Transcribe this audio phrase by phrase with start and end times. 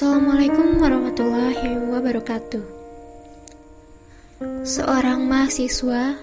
[0.00, 2.64] Assalamualaikum warahmatullahi wabarakatuh.
[4.64, 6.16] Seorang mahasiswa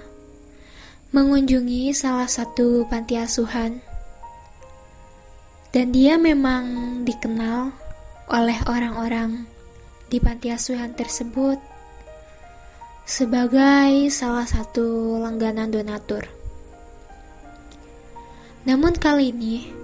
[1.13, 3.77] mengunjungi salah satu panti asuhan,
[5.69, 6.65] dan dia memang
[7.05, 7.69] dikenal
[8.33, 9.45] oleh orang-orang
[10.09, 11.61] di panti asuhan tersebut
[13.05, 16.25] sebagai salah satu langganan donatur.
[18.65, 19.76] Namun kali ini,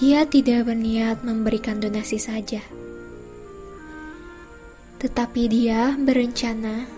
[0.00, 2.64] dia tidak berniat memberikan donasi saja,
[4.96, 6.88] tetapi dia berencana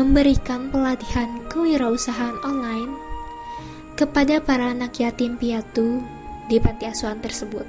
[0.00, 2.96] memberikan pelatihan kewirausahaan online
[4.00, 6.00] kepada para anak yatim piatu
[6.48, 7.68] di panti asuhan tersebut.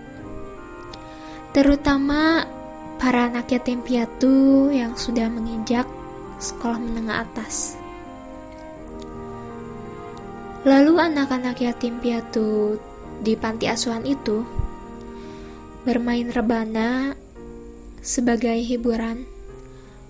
[1.52, 2.48] Terutama
[2.95, 5.84] para anak yatim piatu yang sudah menginjak
[6.39, 7.75] sekolah menengah atas.
[10.64, 12.80] Lalu anak-anak yatim piatu
[13.23, 14.43] di panti asuhan itu
[15.88, 17.16] bermain rebana
[18.03, 19.23] sebagai hiburan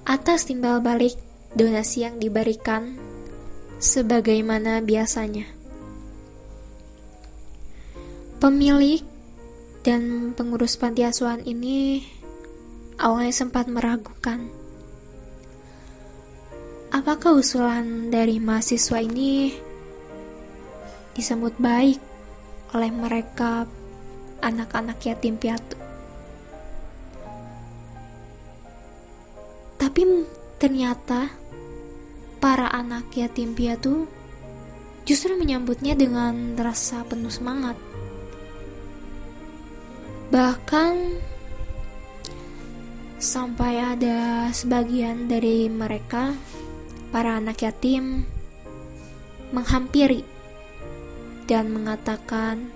[0.03, 1.13] atas timbal balik
[1.53, 2.97] donasi yang diberikan
[3.77, 5.45] sebagaimana biasanya.
[8.41, 8.99] Pemilik
[9.85, 12.03] dan pengurus panti asuhan ini
[12.99, 14.51] awalnya sempat meragukan
[16.93, 19.49] apakah usulan dari mahasiswa ini
[21.17, 22.12] disambut baik
[22.73, 23.69] oleh mereka
[24.41, 25.77] anak-anak yatim piatu.
[29.77, 30.01] Tapi
[30.57, 31.29] ternyata
[32.41, 34.09] para anak yatim piatu
[35.05, 37.77] justru menyambutnya dengan rasa penuh semangat.
[40.33, 40.93] Bahkan
[43.21, 46.33] sampai ada sebagian dari mereka
[47.13, 48.25] para anak yatim
[49.53, 50.32] menghampiri
[51.45, 52.71] dan mengatakan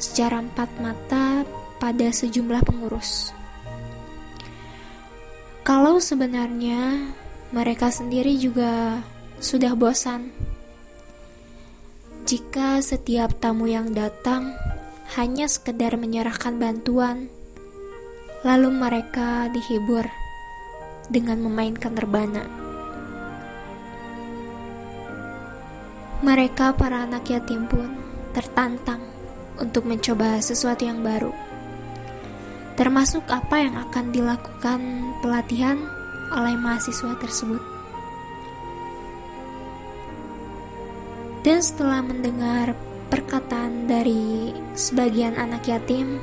[0.00, 1.44] secara empat mata
[1.78, 3.30] pada sejumlah pengurus.
[5.64, 7.12] Kalau sebenarnya
[7.52, 9.00] mereka sendiri juga
[9.40, 10.32] sudah bosan
[12.24, 14.56] jika setiap tamu yang datang
[15.12, 17.28] hanya sekedar menyerahkan bantuan,
[18.40, 20.08] lalu mereka dihibur
[21.12, 22.63] dengan memainkan rebana.
[26.24, 28.00] Mereka, para anak yatim pun,
[28.32, 29.04] tertantang
[29.60, 31.28] untuk mencoba sesuatu yang baru,
[32.80, 34.80] termasuk apa yang akan dilakukan
[35.20, 35.76] pelatihan
[36.32, 37.60] oleh mahasiswa tersebut.
[41.44, 42.72] Dan setelah mendengar
[43.12, 46.16] perkataan dari sebagian anak yatim,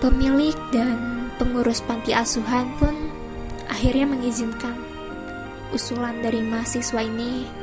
[0.00, 2.96] pemilik dan pengurus panti asuhan pun
[3.68, 4.80] akhirnya mengizinkan
[5.76, 7.59] usulan dari mahasiswa ini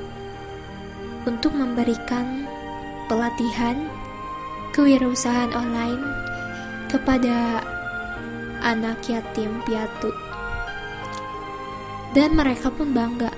[1.27, 2.47] untuk memberikan
[3.11, 3.91] pelatihan
[4.71, 5.99] kewirausahaan online
[6.87, 7.59] kepada
[8.63, 10.15] anak yatim piatu.
[12.15, 13.29] Dan mereka pun bangga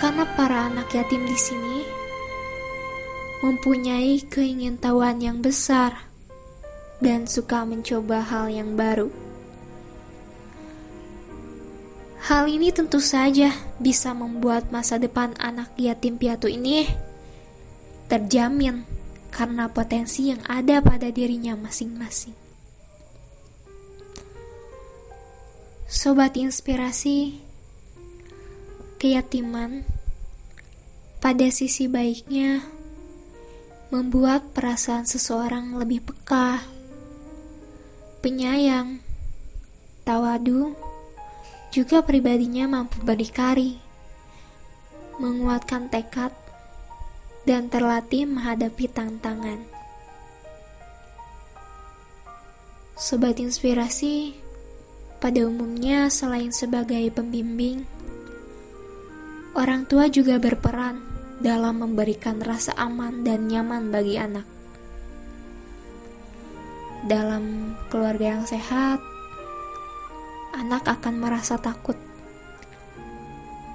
[0.00, 1.84] karena para anak yatim di sini
[3.44, 6.08] mempunyai keingintahuan yang besar
[7.04, 9.19] dan suka mencoba hal yang baru.
[12.30, 13.50] Hal ini tentu saja
[13.82, 16.86] bisa membuat masa depan anak yatim piatu ini
[18.06, 18.86] terjamin
[19.34, 22.38] karena potensi yang ada pada dirinya masing-masing.
[25.90, 27.42] Sobat inspirasi,
[29.02, 29.82] keyatiman
[31.18, 32.62] pada sisi baiknya
[33.90, 36.62] membuat perasaan seseorang lebih peka,
[38.22, 39.02] penyayang,
[40.06, 40.78] tawadu,
[41.70, 43.78] juga pribadinya mampu berdikari,
[45.22, 46.34] menguatkan tekad,
[47.46, 49.62] dan terlatih menghadapi tantangan.
[52.98, 54.34] Sobat inspirasi,
[55.22, 57.86] pada umumnya selain sebagai pembimbing,
[59.54, 61.00] orang tua juga berperan
[61.40, 64.44] dalam memberikan rasa aman dan nyaman bagi anak.
[67.08, 69.00] Dalam keluarga yang sehat,
[70.54, 71.96] anak akan merasa takut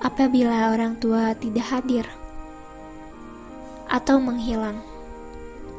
[0.05, 2.05] apabila orang tua tidak hadir
[3.89, 4.77] atau menghilang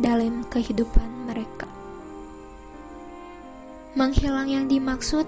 [0.03, 1.71] dalam kehidupan mereka.
[3.97, 5.25] Menghilang yang dimaksud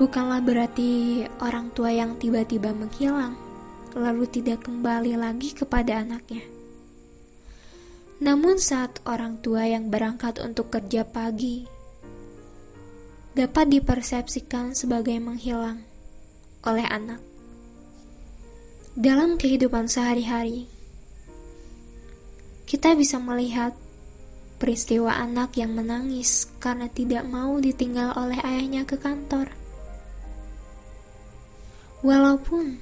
[0.00, 3.36] bukanlah berarti orang tua yang tiba-tiba menghilang
[3.94, 6.42] lalu tidak kembali lagi kepada anaknya.
[8.18, 11.73] Namun saat orang tua yang berangkat untuk kerja pagi
[13.34, 15.82] dapat dipersepsikan sebagai menghilang
[16.62, 17.18] oleh anak.
[18.94, 20.70] Dalam kehidupan sehari-hari,
[22.62, 23.74] kita bisa melihat
[24.62, 29.50] peristiwa anak yang menangis karena tidak mau ditinggal oleh ayahnya ke kantor.
[32.06, 32.78] Walaupun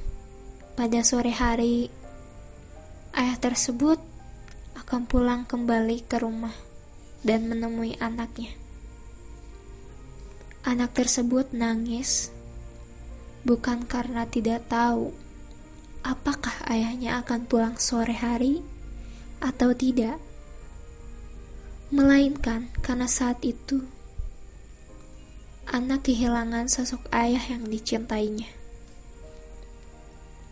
[0.77, 1.89] pada sore hari
[3.17, 3.97] ayah tersebut
[4.77, 6.53] akan pulang kembali ke rumah
[7.25, 8.62] dan menemui anaknya.
[10.63, 12.31] Anak tersebut nangis
[13.43, 15.11] bukan karena tidak tahu
[16.03, 18.63] apakah ayahnya akan pulang sore hari
[19.43, 20.23] atau tidak,
[21.91, 23.83] melainkan karena saat itu
[25.67, 28.51] anak kehilangan sosok ayah yang dicintainya.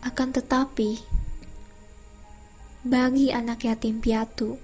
[0.01, 0.97] Akan tetapi,
[2.81, 4.57] bagi anak yatim piatu,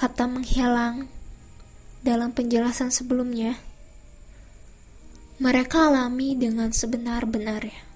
[0.00, 1.12] kata menghilang
[2.00, 3.60] dalam penjelasan sebelumnya,
[5.40, 7.88] mereka alami dengan sebenar-benarnya.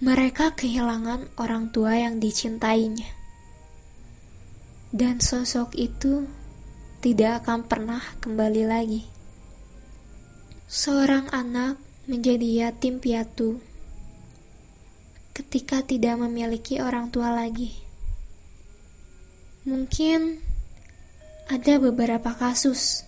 [0.00, 3.10] Mereka kehilangan orang tua yang dicintainya,
[4.90, 6.24] dan sosok itu
[7.04, 9.02] tidak akan pernah kembali lagi.
[10.70, 11.76] Seorang anak
[12.08, 13.60] menjadi yatim piatu
[15.30, 17.72] ketika tidak memiliki orang tua lagi.
[19.64, 20.49] Mungkin
[21.50, 23.02] ada beberapa kasus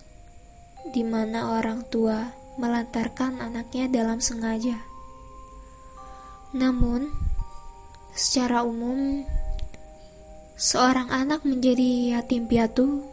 [0.91, 4.83] di mana orang tua melantarkan anaknya dalam sengaja.
[6.50, 7.06] Namun,
[8.19, 9.23] secara umum,
[10.59, 13.06] seorang anak menjadi yatim piatu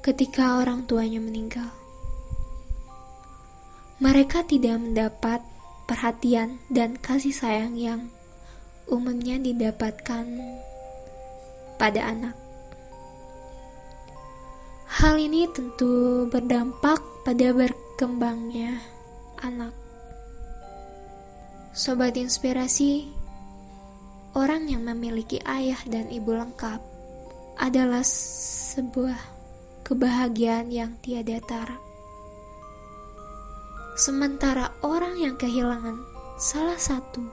[0.00, 1.68] ketika orang tuanya meninggal.
[4.00, 5.44] Mereka tidak mendapat
[5.84, 8.08] perhatian dan kasih sayang yang
[8.88, 10.24] umumnya didapatkan
[11.76, 12.51] pada anak.
[15.02, 18.78] Hal ini tentu berdampak pada berkembangnya
[19.42, 19.74] anak.
[21.74, 23.10] Sobat inspirasi,
[24.38, 26.78] orang yang memiliki ayah dan ibu lengkap
[27.58, 29.18] adalah sebuah
[29.82, 31.74] kebahagiaan yang tiada tara.
[33.98, 35.98] Sementara orang yang kehilangan
[36.38, 37.26] salah satu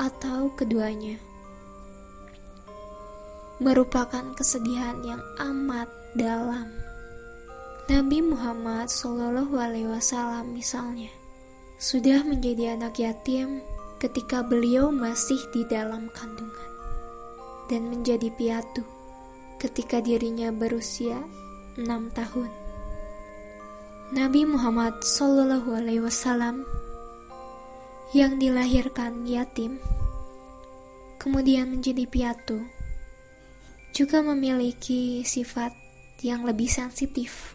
[0.00, 1.20] atau keduanya
[3.60, 6.72] merupakan kesedihan yang amat dalam.
[7.88, 11.08] Nabi Muhammad Wasallam misalnya
[11.80, 13.64] sudah menjadi anak yatim
[13.96, 16.70] ketika beliau masih di dalam kandungan
[17.72, 18.84] dan menjadi piatu
[19.56, 21.16] ketika dirinya berusia
[21.80, 22.52] enam tahun.
[24.12, 26.64] Nabi Muhammad Wasallam
[28.16, 29.80] yang dilahirkan yatim
[31.20, 32.64] kemudian menjadi piatu
[33.92, 35.87] juga memiliki sifat
[36.22, 37.54] yang lebih sensitif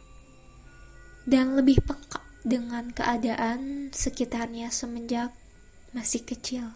[1.27, 5.31] dan lebih peka dengan keadaan sekitarnya semenjak
[5.95, 6.75] masih kecil.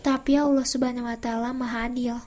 [0.00, 2.18] Tapi Allah Subhanahu wa taala Maha Adil.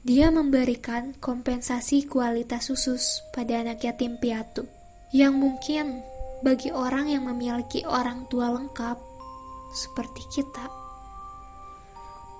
[0.00, 4.64] Dia memberikan kompensasi kualitas khusus pada anak yatim piatu
[5.12, 6.00] yang mungkin
[6.40, 8.96] bagi orang yang memiliki orang tua lengkap
[9.76, 10.72] seperti kita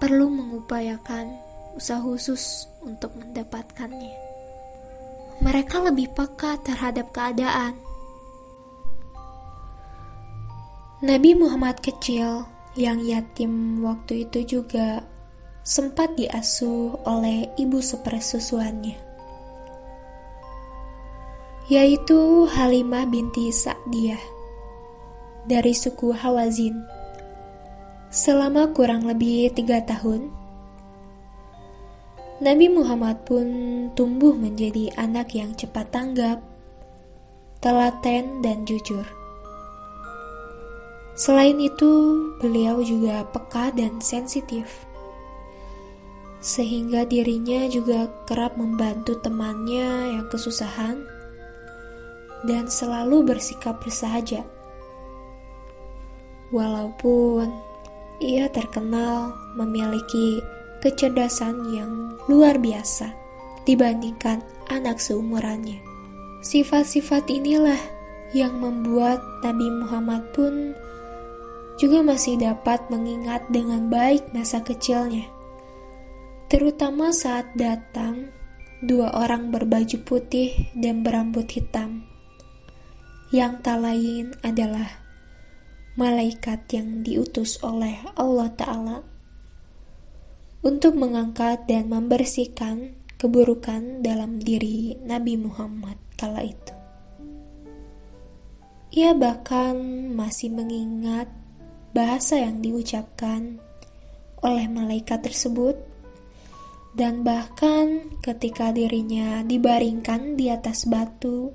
[0.01, 1.37] perlu mengupayakan
[1.77, 4.30] usaha khusus untuk mendapatkannya
[5.41, 7.77] mereka lebih peka terhadap keadaan.
[11.01, 12.45] Nabi Muhammad kecil
[12.77, 15.01] yang yatim waktu itu juga
[15.65, 19.01] sempat diasuh oleh ibu sepersusuannya,
[21.73, 24.21] yaitu Halimah binti Sa'diyah
[25.49, 26.85] dari suku Hawazin.
[28.13, 30.40] Selama kurang lebih tiga tahun,
[32.41, 33.45] Nabi Muhammad pun
[33.93, 36.41] tumbuh menjadi anak yang cepat tanggap,
[37.61, 39.05] telaten, dan jujur.
[41.21, 41.93] Selain itu,
[42.41, 44.89] beliau juga peka dan sensitif,
[46.41, 50.97] sehingga dirinya juga kerap membantu temannya yang kesusahan
[52.49, 54.49] dan selalu bersikap bersahaja.
[56.57, 57.53] Walaupun
[58.25, 60.41] ia terkenal memiliki
[60.81, 63.13] kecerdasan yang luar biasa
[63.69, 64.41] dibandingkan
[64.73, 65.81] anak seumurannya.
[66.41, 67.79] Sifat-sifat inilah
[68.33, 70.73] yang membuat Nabi Muhammad pun
[71.77, 75.29] juga masih dapat mengingat dengan baik masa kecilnya.
[76.51, 78.33] Terutama saat datang
[78.81, 82.05] dua orang berbaju putih dan berambut hitam.
[83.31, 84.89] Yang tak lain adalah
[85.95, 88.97] malaikat yang diutus oleh Allah Ta'ala
[90.61, 96.75] untuk mengangkat dan membersihkan keburukan dalam diri Nabi Muhammad kala itu.
[98.91, 99.77] Ia bahkan
[100.13, 101.31] masih mengingat
[101.95, 103.63] bahasa yang diucapkan
[104.43, 105.79] oleh malaikat tersebut
[106.91, 111.55] dan bahkan ketika dirinya dibaringkan di atas batu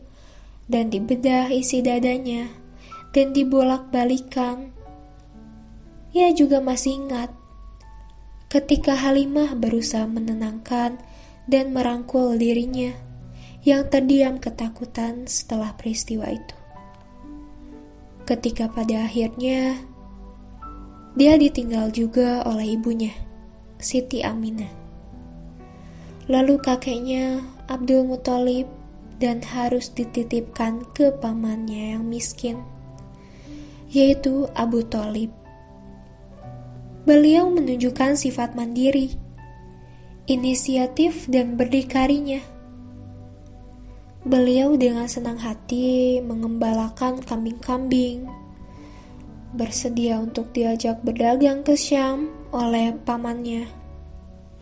[0.66, 2.48] dan dibedah isi dadanya
[3.12, 4.72] dan dibolak-balikan,
[6.16, 7.36] ia juga masih ingat
[8.50, 10.98] ketika Halimah berusaha menenangkan
[11.46, 12.94] dan merangkul dirinya
[13.66, 16.58] yang terdiam ketakutan setelah peristiwa itu.
[18.26, 19.78] Ketika pada akhirnya
[21.14, 23.14] dia ditinggal juga oleh ibunya,
[23.78, 24.86] Siti Aminah
[26.26, 27.38] Lalu kakeknya
[27.70, 28.66] Abdul Muthalib
[29.22, 32.58] dan harus dititipkan ke pamannya yang miskin,
[33.94, 35.30] yaitu Abu Talib.
[37.06, 39.14] Beliau menunjukkan sifat mandiri,
[40.26, 42.42] inisiatif dan berdikarinya.
[44.26, 48.26] Beliau dengan senang hati mengembalakan kambing-kambing,
[49.54, 53.70] bersedia untuk diajak berdagang ke Syam oleh pamannya.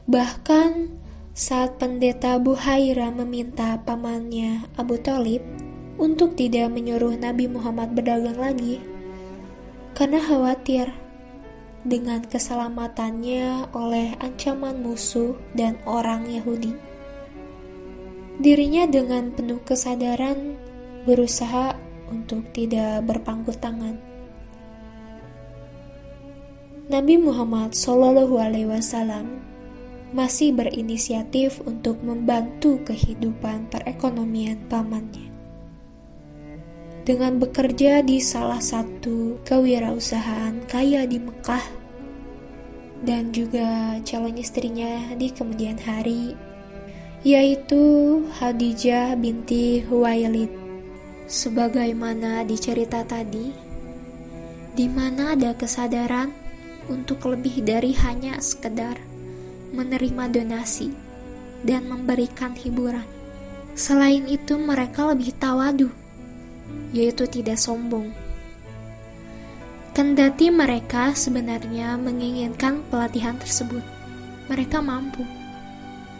[0.03, 0.99] Bahkan
[1.31, 5.39] saat pendeta Buhaira meminta pamannya Abu Talib
[5.95, 8.83] untuk tidak menyuruh Nabi Muhammad berdagang lagi,
[9.95, 10.91] karena khawatir
[11.83, 16.71] dengan keselamatannya oleh ancaman musuh dan orang Yahudi.
[18.39, 20.57] Dirinya dengan penuh kesadaran
[21.03, 21.77] berusaha
[22.09, 23.99] untuk tidak berpangku tangan.
[26.91, 29.39] Nabi Muhammad Shallallahu Alaihi Wasallam
[30.11, 35.22] masih berinisiatif untuk membantu kehidupan perekonomian pamannya.
[37.03, 41.83] Dengan bekerja di salah satu kewirausahaan kaya di Mekah
[43.03, 46.31] dan juga calon istrinya di kemudian hari,
[47.27, 50.47] yaitu Khadijah binti Huwailid.
[51.27, 53.51] Sebagaimana dicerita tadi,
[54.71, 56.31] di mana ada kesadaran
[56.87, 58.95] untuk lebih dari hanya sekedar
[59.75, 60.95] menerima donasi,
[61.67, 63.07] dan memberikan hiburan.
[63.73, 65.89] Selain itu, mereka lebih tawadu,
[66.93, 68.13] yaitu tidak sombong.
[69.93, 73.85] Kendati mereka sebenarnya menginginkan pelatihan tersebut,
[74.49, 75.21] mereka mampu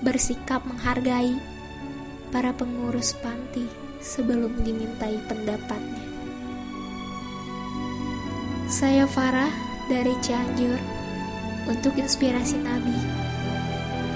[0.03, 1.39] bersikap menghargai
[2.29, 3.65] para pengurus panti
[4.03, 6.03] sebelum dimintai pendapatnya.
[8.67, 9.51] Saya Farah
[9.87, 10.77] dari Cianjur
[11.67, 12.95] untuk inspirasi Nabi.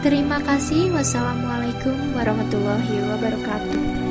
[0.03, 0.91] Terima kasih.
[0.93, 4.06] Wassalamualaikum warahmatullahi wabarakatuh.